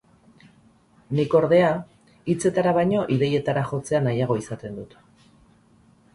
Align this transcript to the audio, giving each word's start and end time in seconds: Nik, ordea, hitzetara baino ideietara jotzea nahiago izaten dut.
Nik, 1.19 1.35
ordea, 1.39 1.67
hitzetara 2.33 2.73
baino 2.79 3.05
ideietara 3.17 3.67
jotzea 3.75 4.01
nahiago 4.09 4.41
izaten 4.43 4.81
dut. 4.83 4.99